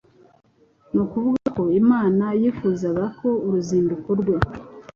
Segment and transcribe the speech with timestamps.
[0.91, 4.35] ni ukuvuga ko Imana yifuzaga ko uruzinduko rwe